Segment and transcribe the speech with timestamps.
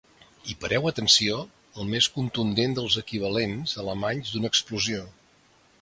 [0.51, 1.35] I pareu atenció
[1.83, 5.07] al més contundent dels equivalents alemanys d'una explosió.